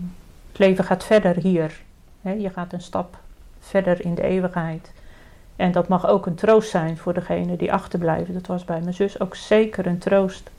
het 0.50 0.60
leven 0.60 0.84
gaat 0.84 1.04
verder 1.04 1.36
hier. 1.36 1.82
Hè, 2.22 2.32
je 2.32 2.50
gaat 2.50 2.74
een 2.74 2.82
stap 2.82 3.18
verder 3.60 4.06
in 4.06 4.16
de 4.16 4.22
eeuwigheid. 4.22 4.92
En 5.56 5.72
dat 5.72 5.88
mag 5.88 6.08
ook 6.08 6.26
een 6.26 6.36
troost 6.36 6.70
zijn 6.70 6.98
voor 6.98 7.14
degene 7.14 7.56
die 7.56 7.74
achterblijven. 7.74 8.34
Dat 8.34 8.48
was 8.48 8.66
bij 8.66 8.82
mijn 8.82 8.94
zus 8.94 9.20
ook 9.20 9.36
zeker 9.36 9.88
een 9.88 9.98
troost. 9.98 10.50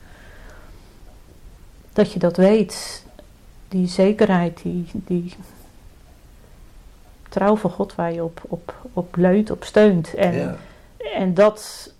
Dat 1.93 2.11
je 2.11 2.19
dat 2.19 2.37
weet. 2.37 3.05
Die 3.67 3.87
zekerheid, 3.87 4.61
die, 4.61 4.85
die 4.93 5.35
trouw 7.29 7.55
van 7.55 7.69
God 7.69 7.95
waar 7.95 8.13
je 8.13 8.23
op, 8.23 8.41
op, 8.47 8.75
op 8.93 9.15
leunt, 9.15 9.51
op 9.51 9.63
steunt. 9.63 10.13
En, 10.13 10.33
ja. 10.33 10.55
En 11.13 11.33
dat, 11.33 11.91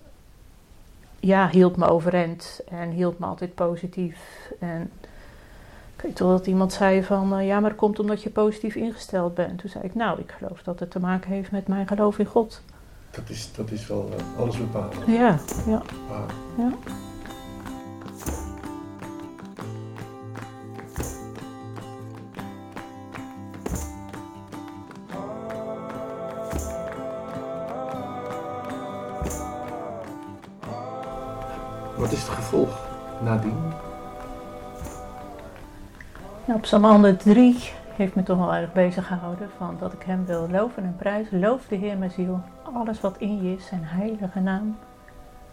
ja, 1.20 1.50
hield 1.50 1.78
me 1.78 1.88
overeind 1.88 2.62
en 2.70 2.90
hield 2.90 3.20
me 3.20 3.26
altijd 3.26 3.56
positief. 3.56 4.18
En 4.60 4.92
ik 5.96 6.02
weet 6.02 6.20
wel 6.20 6.30
dat 6.30 6.48
iemand 6.48 6.74
zei 6.74 7.04
van, 7.04 7.38
eh, 7.38 7.48
ja, 7.48 7.60
maar 7.60 7.70
dat 7.70 7.80
komt 7.80 8.00
omdat 8.00 8.24
je 8.24 8.30
positief 8.30 8.76
ingesteld 8.76 9.34
bent. 9.34 9.60
Toen 9.60 9.70
zei 9.70 9.84
ik, 9.84 9.96
nou, 9.96 10.20
ik 10.20 10.32
geloof 10.38 10.62
dat 10.64 10.80
het 10.80 10.92
te 10.92 11.00
maken 11.00 11.32
heeft 11.32 11.52
met 11.52 11.68
mijn 11.68 11.88
geloof 11.88 12.20
in 12.20 12.26
God. 12.26 12.62
Dat 13.12 13.30
is, 13.30 13.54
dat 13.56 13.72
is 13.72 13.88
wel 13.88 14.10
eh, 14.18 14.40
alles 14.40 14.58
bepalend. 14.58 15.08
Ja, 15.08 15.40
ja, 15.68 15.82
ja. 16.58 16.72
Psalm 36.64 36.84
103 36.86 37.72
heeft 37.96 38.16
me 38.16 38.24
toch 38.24 38.38
wel 38.38 38.54
erg 38.54 38.74
bezig 38.74 39.08
gehouden 39.08 39.50
van 39.58 39.78
dat 39.80 39.94
ik 39.94 40.04
hem 40.04 40.26
wil 40.26 40.48
loven 40.52 40.84
en 40.84 40.96
prijzen. 40.98 41.40
Loof 41.40 41.66
de 41.68 41.76
Heer 41.76 41.98
mijn 41.98 42.12
ziel, 42.12 42.42
alles 42.74 43.02
wat 43.02 43.16
in 43.18 43.44
je 43.44 43.56
is, 43.56 43.66
zijn 43.66 43.82
heilige 43.84 44.40
naam. 44.40 44.78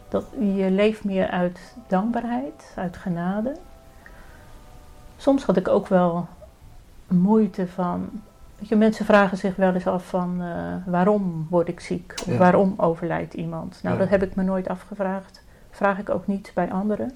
Dat 0.09 0.25
je 0.39 0.71
leeft 0.71 1.05
meer 1.05 1.29
uit 1.29 1.75
dankbaarheid, 1.87 2.73
uit 2.77 2.97
genade. 2.97 3.57
Soms 5.17 5.45
had 5.45 5.57
ik 5.57 5.69
ook 5.69 5.87
wel 5.89 6.29
moeite 7.09 7.67
van. 7.69 8.09
Weet 8.59 8.69
je, 8.69 8.77
mensen 8.77 9.05
vragen 9.05 9.37
zich 9.39 9.57
wel 9.57 9.75
eens 9.75 9.87
af 9.87 10.07
van 10.07 10.37
eh, 10.43 10.93
waarom 10.93 11.47
word 11.51 11.69
ik 11.69 11.81
ziek? 11.81 12.15
Of 12.21 12.33
Ja. 12.33 12.37
waarom 12.39 12.75
overlijdt 12.77 13.35
iemand? 13.35 13.79
Nou, 13.83 13.95
Ja. 13.95 14.01
dat 14.01 14.11
heb 14.11 14.23
ik 14.23 14.35
me 14.35 14.43
nooit 14.43 14.69
afgevraagd. 14.69 15.43
Vraag 15.71 15.99
ik 15.99 16.11
ook 16.11 16.27
niet 16.27 16.51
bij 16.55 16.71
anderen. 16.73 17.15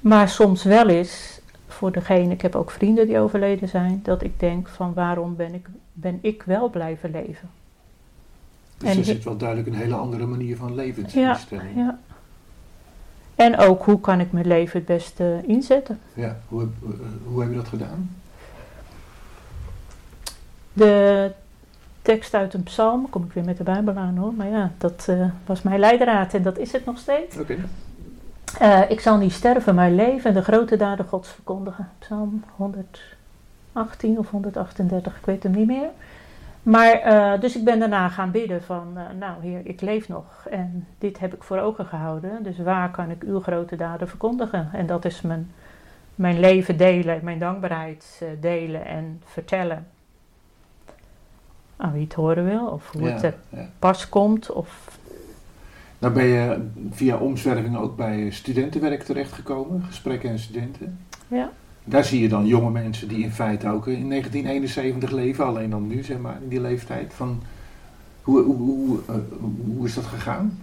Maar 0.00 0.28
soms 0.28 0.62
wel 0.62 0.88
eens 0.88 1.40
voor 1.68 1.92
degene, 1.92 2.32
ik 2.32 2.42
heb 2.42 2.54
ook 2.54 2.70
vrienden 2.70 3.06
die 3.06 3.18
overleden 3.18 3.68
zijn, 3.68 4.00
dat 4.02 4.22
ik 4.22 4.40
denk 4.40 4.68
van 4.68 4.94
waarom 4.94 5.36
ben 5.36 5.54
ik, 5.54 5.66
ben 5.92 6.18
ik 6.22 6.42
wel 6.42 6.68
blijven 6.70 7.10
leven? 7.10 7.50
Dus 8.78 8.90
En 8.90 8.98
er 8.98 9.04
zit 9.04 9.24
wel 9.24 9.36
duidelijk 9.36 9.68
een 9.68 9.74
hele 9.74 9.94
andere 9.94 10.26
manier 10.26 10.56
van 10.56 10.74
levensinstelling. 10.74 11.76
Ja. 11.76 11.98
En 13.34 13.56
ook 13.58 13.84
hoe 13.84 14.00
kan 14.00 14.20
ik 14.20 14.32
mijn 14.32 14.46
leven 14.46 14.78
het 14.78 14.86
beste 14.88 15.40
inzetten? 15.46 15.98
Ja, 16.14 16.36
Hoe, 16.48 16.60
heb- 16.60 16.68
hoe, 16.80 16.94
hoe 17.24 17.40
heb 17.40 17.50
je 17.50 17.56
dat 17.56 17.68
gedaan? 17.68 18.10
De 20.72 21.32
tekst 22.02 22.34
uit 22.34 22.54
een 22.54 22.62
psalm, 22.62 23.08
kom 23.10 23.24
ik 23.24 23.32
weer 23.32 23.44
met 23.44 23.56
de 23.56 23.62
Bijbel 23.64 23.96
aan 23.96 24.16
hoor, 24.16 24.32
maar 24.34 24.48
ja, 24.48 24.72
dat 24.78 25.04
eh, 25.08 25.26
was 25.46 25.62
mijn 25.62 25.80
leidraad 25.80 26.34
en 26.34 26.42
dat 26.42 26.58
is 26.58 26.72
het 26.72 26.84
nog 26.84 26.98
steeds. 26.98 27.36
Oké. 27.38 27.56
Eh, 28.56 28.90
ik 28.90 29.00
zal 29.00 29.16
niet 29.16 29.32
sterven, 29.32 29.74
maar 29.74 29.90
leven 29.90 30.28
en 30.28 30.36
de 30.36 30.42
grote 30.42 30.76
daden 30.76 31.06
Gods 31.06 31.28
verkondigen. 31.28 31.88
Psalm 31.98 32.44
118 32.56 34.18
of 34.18 34.30
138, 34.30 35.16
ik 35.16 35.26
weet 35.26 35.42
hem 35.42 35.52
niet 35.52 35.66
meer. 35.66 35.88
Maar, 36.62 36.92
eh, 36.92 37.40
dus 37.40 37.56
ik 37.56 37.64
ben 37.64 37.78
daarna 37.78 38.08
gaan 38.08 38.30
bidden 38.30 38.62
van, 38.62 38.92
eh, 38.94 39.02
nou 39.18 39.42
heer, 39.42 39.60
ik 39.64 39.80
leef 39.80 40.08
nog 40.08 40.46
en 40.50 40.86
dit 40.98 41.18
heb 41.18 41.34
ik 41.34 41.42
voor 41.42 41.58
ogen 41.58 41.86
gehouden. 41.86 42.42
Dus 42.42 42.58
waar 42.58 42.90
kan 42.90 43.10
ik 43.10 43.22
uw 43.22 43.40
grote 43.40 43.76
daden 43.76 44.08
verkondigen? 44.08 44.68
En 44.72 44.86
dat 44.86 45.04
is 45.04 45.20
mijn, 45.20 45.52
mijn 46.14 46.40
leven 46.40 46.76
delen, 46.76 47.20
mijn 47.22 47.38
dankbaarheid 47.38 48.22
delen 48.40 48.84
en 48.86 49.22
vertellen. 49.24 49.86
Aan 51.76 51.92
wie 51.92 52.04
het 52.04 52.14
horen 52.14 52.44
wil, 52.44 52.66
of 52.66 52.92
hoe 52.92 53.08
het 53.08 53.20
Ja, 53.20 53.32
ja. 53.48 53.66
pas 53.78 54.08
komt, 54.08 54.50
of 54.50 54.97
Nou 55.98 56.14
ben 56.14 56.24
je 56.24 56.68
via 56.90 57.16
omzwerving 57.16 57.76
ook 57.76 57.96
bij 57.96 58.30
studentenwerk 58.30 59.02
terechtgekomen, 59.02 59.82
gesprekken 59.82 60.30
en 60.30 60.38
studenten. 60.38 60.98
ja. 61.28 61.50
Daar 61.84 62.04
zie 62.04 62.20
je 62.22 62.28
dan 62.28 62.46
jonge 62.46 62.70
mensen 62.70 63.08
die 63.08 63.22
in 63.24 63.30
feite 63.32 63.68
ook 63.68 63.86
in 63.86 64.08
1971 64.08 65.10
leven, 65.10 65.44
alleen 65.46 65.70
dan 65.70 65.86
nu 65.86 66.02
zeg 66.02 66.18
maar, 66.18 66.38
in 66.42 66.48
die 66.48 66.60
leeftijd. 66.60 67.12
Van, 67.14 67.42
hoe, 68.22 68.42
hoe, 68.42 68.56
hoe, 68.56 68.98
eh, 69.08 69.14
hoe 69.76 69.86
is 69.86 69.94
dat 69.94 70.04
gegaan? 70.04 70.58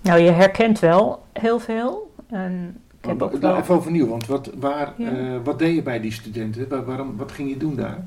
Nou, 0.00 0.20
je 0.20 0.30
herkent 0.30 0.78
wel 0.78 1.22
heel 1.32 1.58
veel. 1.58 2.14
En 2.26 2.80
ik 3.00 3.08
heb 3.08 3.22
ook 3.22 3.30
Nou, 3.30 3.40
wel... 3.42 3.56
Even 3.56 3.74
overnieuw, 3.74 4.06
want 4.06 4.26
wat, 4.26 4.50
waar, 4.58 4.92
Ja. 4.96 5.08
eh, 5.10 5.36
wat 5.44 5.58
deed 5.58 5.74
je 5.74 5.82
bij 5.82 6.00
die 6.00 6.12
studenten? 6.12 6.68
Waar- 6.68 6.84
waarom, 6.84 7.16
wat 7.16 7.32
ging 7.32 7.48
je 7.48 7.56
doen 7.56 7.74
daar? 7.76 8.06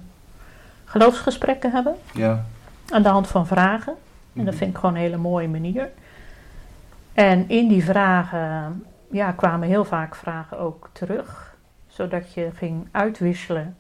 geloofsgesprekken 0.86 1.72
hebben 1.72 1.96
Ja. 2.14 2.46
aan 2.90 3.04
de 3.04 3.10
hand 3.10 3.28
van 3.28 3.48
vragen. 3.48 3.94
En 4.36 4.46
dat 4.46 4.54
Mhm. 4.54 4.56
vind 4.64 4.72
ik 4.74 4.78
gewoon 4.78 4.96
een 4.96 5.02
hele 5.02 5.18
mooie 5.18 5.48
manier. 5.48 5.90
En 7.14 7.50
in 7.50 7.68
die 7.68 7.84
vragen 7.84 8.84
ja, 9.12 9.32
kwamen 9.32 9.68
heel 9.68 9.86
vaak 9.86 10.16
vragen 10.16 10.60
ook 10.60 10.90
terug, 10.92 11.56
zodat 11.88 12.34
je 12.34 12.50
ging 12.54 12.88
uitwisselen 12.92 13.76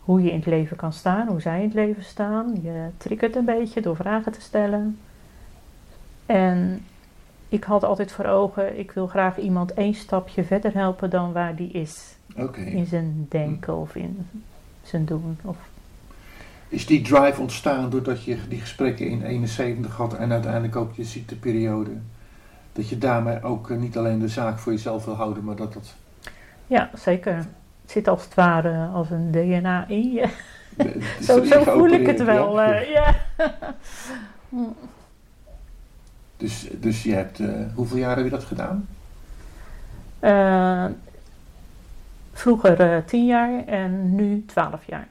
hoe 0.00 0.22
je 0.22 0.30
in 0.30 0.36
het 0.36 0.46
leven 0.46 0.76
kan 0.76 0.92
staan, 0.92 1.28
hoe 1.28 1.40
zij 1.40 1.58
in 1.58 1.64
het 1.64 1.74
leven 1.74 2.04
staan. 2.04 2.54
Je 2.62 2.88
triggert 2.96 3.36
een 3.36 3.44
beetje 3.44 3.80
door 3.80 3.96
vragen 3.96 4.32
te 4.32 4.40
stellen. 4.40 4.98
En 6.26 6.84
ik 7.48 7.64
had 7.64 7.84
altijd 7.84 8.12
voor 8.12 8.24
ogen, 8.24 8.78
ik 8.78 8.92
wil 8.92 9.06
graag 9.06 9.38
iemand 9.38 9.74
één 9.74 9.94
stapje 9.94 10.44
verder 10.44 10.74
helpen 10.74 11.10
dan 11.10 11.32
waar 11.32 11.54
die 11.56 11.70
is. 11.70 12.16
In 12.54 12.86
zijn 12.86 13.26
denken 13.28 13.76
of 13.76 13.94
in 13.96 14.26
zijn 14.82 15.04
doen. 15.04 15.38
Of 15.44 15.56
Is 16.68 16.86
die 16.86 17.02
drive 17.02 17.40
ontstaan 17.40 17.90
doordat 17.90 18.24
je 18.24 18.38
die 18.48 18.60
gesprekken 18.60 19.08
in 19.08 19.22
71 19.22 19.96
had 19.96 20.14
en 20.14 20.32
uiteindelijk 20.32 20.76
ook 20.76 20.94
je 20.94 21.04
ziekteperiode? 21.04 21.90
Dat 22.72 22.88
je 22.88 22.98
daarmee 22.98 23.42
ook 23.42 23.70
eh, 23.70 23.76
niet 23.76 23.96
alleen 23.96 24.18
de 24.18 24.28
zaak 24.28 24.58
voor 24.58 24.72
jezelf 24.72 25.04
wil 25.04 25.14
houden, 25.14 25.44
maar 25.44 25.56
dat 25.56 25.72
dat... 25.72 25.94
Ja, 26.66 26.90
zeker. 26.94 27.34
Het 27.36 27.90
zit 27.94 28.08
als 28.08 28.24
het 28.24 28.34
ware 28.34 28.86
als 28.86 29.10
een 29.10 29.30
DNA 29.30 29.88
in 29.88 30.12
je. 30.12 30.28
de- 30.76 31.14
Zo, 31.22 31.44
zo 31.44 31.62
voel 31.62 31.88
ik 31.90 32.06
het 32.06 32.24
wel. 32.24 32.60
ja. 32.62 32.72
eh, 32.80 32.90
ja. 32.92 33.14
Dus, 36.36 36.68
dus 36.72 37.02
je 37.02 37.12
hebt, 37.14 37.40
eh, 37.40 37.48
hoeveel 37.74 37.96
jaar 37.98 38.16
heb 38.16 38.24
je 38.24 38.30
dat 38.30 38.44
gedaan? 38.44 38.86
Vroeger 42.32 43.04
tien 43.04 43.26
jaar 43.26 43.64
en 43.66 44.14
nu 44.14 44.44
twaalf 44.46 44.84
jaar. 44.86 45.08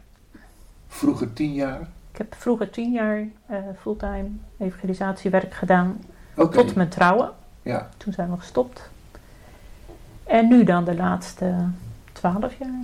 Vroeger 0.95 1.33
tien 1.33 1.53
jaar? 1.53 1.79
Ik 2.11 2.17
heb 2.17 2.35
vroeger 2.37 2.69
tien 2.69 2.91
jaar 2.91 3.23
eh, 3.45 3.57
fulltime 3.81 4.27
evangelisatiewerk 4.59 5.53
gedaan 5.53 5.97
tot 6.35 6.75
mijn 6.75 6.89
trouwen. 6.89 7.31
ja. 7.61 7.89
Toen 7.97 8.13
zijn 8.13 8.31
we 8.31 8.37
gestopt. 8.37 8.89
En 10.23 10.47
nu 10.47 10.63
dan 10.63 10.83
de 10.85 10.95
laatste 10.95 11.55
twaalf 12.13 12.53
jaar. 12.59 12.83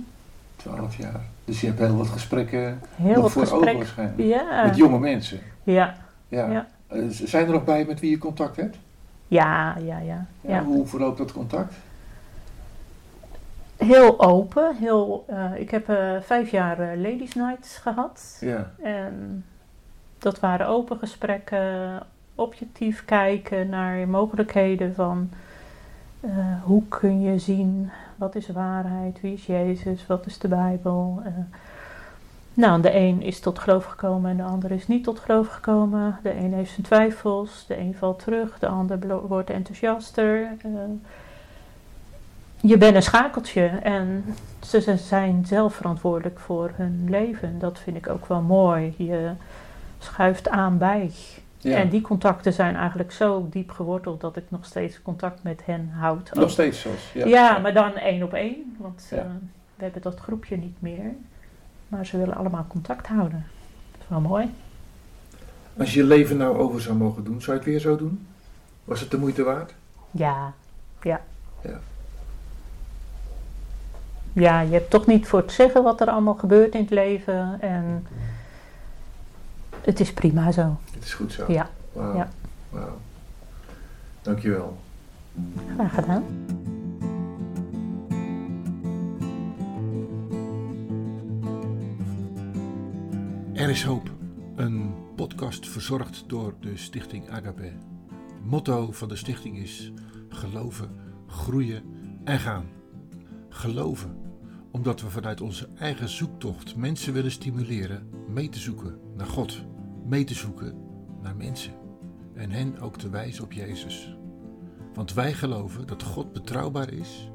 Twaalf 0.56 0.96
jaar. 0.96 1.20
Dus 1.44 1.60
je 1.60 1.66
hebt 1.66 1.78
heel 1.78 1.96
wat 1.96 2.06
gesprekken 2.06 2.80
Heel 2.94 3.14
nog 3.14 3.22
wat 3.22 3.32
voor 3.32 3.42
ogen 3.42 3.54
gesprek. 3.56 3.76
waarschijnlijk. 3.76 4.28
Ja. 4.28 4.64
Met 4.64 4.76
jonge 4.76 4.98
mensen. 4.98 5.40
Ja. 5.62 5.94
Ja. 6.28 6.50
Ja. 6.50 6.66
Eh, 6.86 7.02
zijn 7.08 7.46
er 7.46 7.52
nog 7.52 7.64
bij 7.64 7.84
met 7.84 8.00
wie 8.00 8.10
je 8.10 8.18
contact 8.18 8.56
hebt? 8.56 8.76
ja, 9.28 9.76
ja, 9.78 9.98
ja, 9.98 9.98
Ja, 9.98 10.26
ja. 10.40 10.62
Hoe 10.64 10.86
verloopt 10.86 11.18
dat 11.18 11.32
contact? 11.32 11.74
Heel 13.84 14.20
open. 14.20 14.76
Heel, 14.76 15.24
eh, 15.26 15.60
ik 15.60 15.70
heb 15.70 15.88
eh, 15.88 16.16
vijf 16.20 16.50
jaar 16.50 16.78
eh, 16.78 17.00
Ladies 17.00 17.34
Nights 17.34 17.76
gehad. 17.76 18.36
Ja. 18.40 18.70
En 18.82 19.44
dat 20.18 20.40
waren 20.40 20.66
open 20.66 20.98
gesprekken, 20.98 22.02
objectief 22.34 23.04
kijken 23.04 23.68
naar 23.68 24.08
mogelijkheden 24.08 24.94
van 24.94 25.30
hoe 26.62 26.82
kun 26.88 27.20
je 27.20 27.38
zien 27.38 27.90
wat 28.16 28.34
is 28.34 28.48
waarheid, 28.48 29.20
wie 29.20 29.32
is 29.32 29.46
Jezus, 29.46 30.06
wat 30.06 30.26
is 30.26 30.38
de 30.38 30.48
Bijbel. 30.48 31.22
nou, 32.54 32.82
de 32.82 32.94
een 32.94 33.22
is 33.22 33.40
tot 33.40 33.58
geloof 33.58 33.84
gekomen 33.84 34.30
en 34.30 34.36
de 34.36 34.42
ander 34.42 34.70
is 34.70 34.86
niet 34.88 35.04
tot 35.04 35.18
geloof 35.18 35.48
gekomen. 35.48 36.18
De 36.22 36.36
een 36.36 36.52
heeft 36.52 36.72
zijn 36.72 36.86
twijfels, 36.86 37.66
de 37.66 37.78
een 37.78 37.94
valt 37.94 38.18
terug, 38.18 38.58
de 38.58 38.68
ander 38.68 39.26
wordt 39.26 39.50
enthousiaster. 39.50 40.48
Je 42.62 42.78
bent 42.78 42.94
een 42.96 43.02
schakeltje 43.02 43.64
en 43.66 44.24
ze 44.60 44.96
zijn 44.96 45.46
zelf 45.46 45.74
verantwoordelijk 45.74 46.38
voor 46.38 46.70
hun 46.74 47.06
leven. 47.10 47.58
Dat 47.58 47.78
vind 47.78 47.96
ik 47.96 48.08
ook 48.08 48.26
wel 48.26 48.40
mooi. 48.40 48.94
Je 48.96 49.30
schuift 49.98 50.48
aan 50.48 50.78
bij. 50.78 51.10
ja. 51.58 51.76
En 51.76 51.88
die 51.88 52.00
contacten 52.00 52.52
zijn 52.52 52.76
eigenlijk 52.76 53.12
zo 53.12 53.46
diep 53.50 53.70
geworteld 53.70 54.20
dat 54.20 54.36
ik 54.36 54.44
nog 54.48 54.64
steeds 54.64 55.02
contact 55.02 55.42
met 55.42 55.62
hen 55.64 55.90
houd. 55.92 56.30
Nog 56.34 56.50
steeds 56.50 56.80
zoals. 56.80 57.12
Ja, 57.14 57.26
Ja, 57.26 57.58
maar 57.58 57.74
dan 57.74 57.94
één 57.94 58.22
op 58.22 58.32
één. 58.32 58.76
Want 58.78 59.06
Ja. 59.10 59.16
eh, 59.16 59.24
we 59.74 59.82
hebben 59.84 60.02
dat 60.02 60.18
groepje 60.20 60.56
niet 60.56 60.76
meer. 60.78 61.14
Maar 61.88 62.06
ze 62.06 62.18
willen 62.18 62.36
allemaal 62.36 62.64
contact 62.68 63.06
houden. 63.06 63.46
Dat 63.92 64.00
is 64.00 64.08
wel 64.08 64.20
mooi. 64.20 64.50
Als 65.78 65.94
je 65.94 66.00
je 66.00 66.06
leven 66.06 66.36
nou 66.36 66.56
over 66.58 66.80
zou 66.80 66.96
mogen 66.96 67.24
doen, 67.24 67.40
zou 67.40 67.52
je 67.52 67.62
het 67.62 67.70
weer 67.72 67.80
zo 67.80 67.96
doen? 67.96 68.26
Was 68.84 69.00
het 69.00 69.10
de 69.10 69.18
moeite 69.18 69.42
waard? 69.42 69.74
Ja, 70.10 70.52
ja. 71.02 71.20
Ja. 71.62 71.80
Ja, 74.32 74.60
je 74.60 74.72
hebt 74.72 74.90
toch 74.90 75.06
niet 75.06 75.26
voor 75.26 75.44
te 75.44 75.54
zeggen 75.54 75.82
wat 75.82 76.00
er 76.00 76.10
allemaal 76.10 76.34
gebeurt 76.34 76.74
in 76.74 76.80
het 76.80 76.90
leven. 76.90 77.60
En 77.60 78.06
het 79.80 80.00
is 80.00 80.12
prima 80.12 80.52
zo. 80.52 80.76
Het 80.94 81.04
is 81.04 81.14
goed 81.14 81.32
zo. 81.32 81.44
Ja. 81.48 81.70
Wauw. 81.92 82.16
Ja. 82.16 82.28
Wauw. 82.70 82.98
Dankjewel. 84.22 84.78
Graag 85.74 85.94
gedaan. 85.94 86.24
Er 93.52 93.70
is 93.70 93.84
hoop. 93.84 94.10
Een 94.56 94.94
podcast 95.16 95.68
verzorgd 95.68 96.24
door 96.26 96.54
de 96.60 96.76
stichting 96.76 97.30
Agape. 97.30 97.62
Het 97.62 98.44
motto 98.44 98.92
van 98.92 99.08
de 99.08 99.16
stichting 99.16 99.58
is 99.58 99.92
geloven, 100.28 100.88
groeien 101.26 101.82
en 102.24 102.38
gaan. 102.38 102.66
Geloven 103.48 104.21
omdat 104.72 105.00
we 105.00 105.10
vanuit 105.10 105.40
onze 105.40 105.68
eigen 105.78 106.08
zoektocht 106.08 106.76
mensen 106.76 107.12
willen 107.12 107.30
stimuleren 107.30 108.08
mee 108.28 108.48
te 108.48 108.58
zoeken 108.58 108.98
naar 109.16 109.26
God, 109.26 109.64
mee 110.06 110.24
te 110.24 110.34
zoeken 110.34 110.76
naar 111.22 111.36
mensen 111.36 111.72
en 112.34 112.50
hen 112.50 112.78
ook 112.78 112.96
te 112.96 113.10
wijzen 113.10 113.44
op 113.44 113.52
Jezus. 113.52 114.16
Want 114.94 115.12
wij 115.12 115.32
geloven 115.32 115.86
dat 115.86 116.02
God 116.02 116.32
betrouwbaar 116.32 116.92
is 116.92 117.30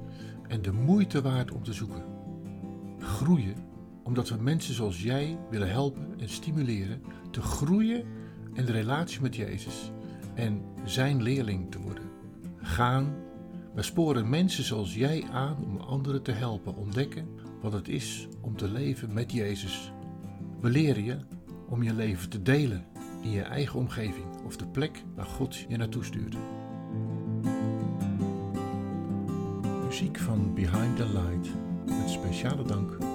en 0.47 0.61
de 0.61 0.71
moeite 0.71 1.21
waard 1.21 1.51
om 1.51 1.63
te 1.63 1.73
zoeken. 1.73 2.03
Groeien 2.99 3.65
omdat 4.03 4.29
we 4.29 4.35
mensen 4.35 4.73
zoals 4.73 5.01
jij 5.01 5.37
willen 5.49 5.69
helpen 5.69 6.19
en 6.19 6.29
stimuleren 6.29 7.01
te 7.31 7.41
groeien 7.41 8.05
in 8.53 8.65
de 8.65 8.71
relatie 8.71 9.21
met 9.21 9.35
Jezus 9.35 9.91
en 10.33 10.61
zijn 10.83 11.21
leerling 11.21 11.71
te 11.71 11.79
worden. 11.79 12.03
Gaan, 12.57 13.15
we 13.77 13.83
sporen 13.83 14.29
mensen 14.29 14.63
zoals 14.63 14.95
jij 14.95 15.25
aan 15.31 15.57
om 15.63 15.77
anderen 15.77 16.21
te 16.21 16.31
helpen 16.31 16.75
ontdekken 16.75 17.27
wat 17.61 17.73
het 17.73 17.87
is 17.87 18.27
om 18.41 18.55
te 18.55 18.67
leven 18.67 19.13
met 19.13 19.31
Jezus. 19.31 19.91
We 20.61 20.69
leren 20.69 21.03
je 21.03 21.17
om 21.69 21.83
je 21.83 21.93
leven 21.93 22.29
te 22.29 22.41
delen 22.41 22.85
in 23.21 23.29
je 23.29 23.41
eigen 23.41 23.79
omgeving 23.79 24.25
of 24.45 24.57
de 24.57 24.67
plek 24.67 25.03
waar 25.15 25.25
God 25.25 25.55
je 25.55 25.77
naartoe 25.77 26.03
stuurt. 26.03 26.35
Muziek 29.85 30.17
van 30.17 30.53
Behind 30.53 30.95
the 30.95 31.05
Light 31.05 31.49
met 31.85 32.09
speciale 32.09 32.63
dank 32.63 33.06